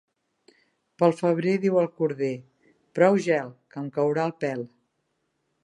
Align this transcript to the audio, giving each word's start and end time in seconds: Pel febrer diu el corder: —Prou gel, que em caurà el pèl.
Pel 1.01 1.13
febrer 1.19 1.53
diu 1.65 1.77
el 1.81 1.89
corder: 1.99 2.31
—Prou 2.99 3.21
gel, 3.27 3.53
que 3.75 3.81
em 3.83 3.93
caurà 3.99 4.25
el 4.31 4.35
pèl. 4.47 4.65